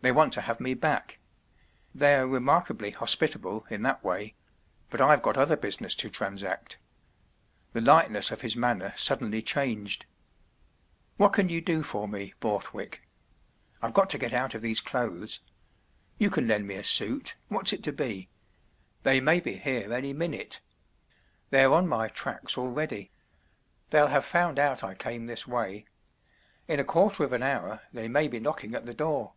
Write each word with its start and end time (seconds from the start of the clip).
They 0.00 0.12
want 0.12 0.32
to 0.34 0.40
have 0.42 0.60
me 0.60 0.74
back. 0.74 1.18
They’re 1.92 2.38
re¬ 2.40 2.42
markably 2.42 2.94
hospitable 2.94 3.66
in 3.68 3.82
that 3.82 4.02
way; 4.02 4.36
but 4.90 5.00
I’ve 5.00 5.20
got 5.20 5.36
other 5.36 5.56
business 5.56 5.94
to 5.96 6.08
transact.” 6.08 6.78
The 7.72 7.80
lightness 7.80 8.30
of 8.30 8.40
his 8.42 8.56
manner 8.56 8.92
suddenly 8.96 9.42
changed. 9.42 10.06
“What 11.18 11.32
can 11.32 11.48
you 11.48 11.60
do 11.60 11.82
for 11.82 12.06
me, 12.08 12.32
Borthwick? 12.38 13.02
I’ve 13.82 13.92
got 13.92 14.08
to 14.10 14.18
get 14.18 14.32
out 14.32 14.54
of 14.54 14.62
these 14.62 14.80
clothes. 14.80 15.40
You 16.16 16.30
can 16.30 16.46
lend 16.46 16.68
me 16.68 16.76
a 16.76 16.84
suit—what’s 16.84 17.72
it 17.72 17.82
to 17.82 17.92
be? 17.92 18.30
They 19.02 19.20
may 19.20 19.40
be 19.40 19.54
here 19.56 19.92
any 19.92 20.12
minute. 20.12 20.60
They’re 21.50 21.72
on 21.74 21.88
my 21.88 22.06
tracks 22.08 22.56
already. 22.56 23.10
They’ll 23.90 24.06
have 24.06 24.24
found 24.24 24.60
out 24.60 24.84
I 24.84 24.94
came 24.94 25.26
this 25.26 25.46
way. 25.48 25.86
In 26.68 26.78
a 26.78 26.84
quarter 26.84 27.24
of 27.24 27.32
an 27.32 27.42
hour 27.42 27.82
they 27.92 28.08
may 28.08 28.28
be 28.28 28.38
knocking 28.40 28.76
at 28.76 28.86
the 28.86 28.94
door. 28.94 29.34